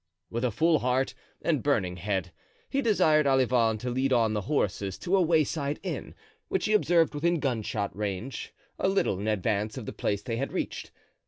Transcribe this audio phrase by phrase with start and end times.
[0.31, 1.13] With a full heart
[1.43, 2.31] and burning head
[2.67, 6.15] he desired Olivain to lead on the horses to a wayside inn,
[6.47, 10.53] which he observed within gunshot range, a little in advance of the place they had
[10.53, 10.89] reached.